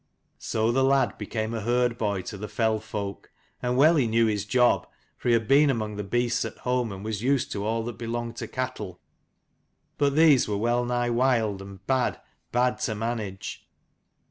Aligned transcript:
So 0.39 0.71
the 0.71 0.83
lad 0.83 1.19
became 1.19 1.51
herdboy 1.51 2.23
to 2.23 2.35
the 2.39 2.47
fell 2.47 2.79
folk: 2.79 3.29
and 3.61 3.77
well 3.77 3.97
he 3.97 4.07
knew 4.07 4.25
his 4.25 4.45
job, 4.45 4.87
for 5.15 5.27
he 5.27 5.35
had 5.35 5.47
been 5.47 5.69
among 5.69 5.95
the 5.95 6.03
beasts 6.03 6.43
at 6.43 6.57
home, 6.57 6.91
and 6.91 7.05
was 7.05 7.21
used 7.21 7.51
to 7.51 7.63
all 7.63 7.83
that 7.83 7.99
belonged 7.99 8.35
to 8.37 8.47
cattle. 8.47 8.99
But 9.99 10.15
these 10.15 10.47
were 10.47 10.57
well 10.57 10.85
nigh 10.85 11.11
wild, 11.11 11.61
and 11.61 11.85
bad, 11.85 12.19
bad 12.51 12.79
to 12.79 12.95
manage. 12.95 13.69